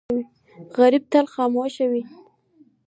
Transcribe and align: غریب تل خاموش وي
غریب 0.77 1.03
تل 1.11 1.25
خاموش 1.33 1.75
وي 1.89 2.01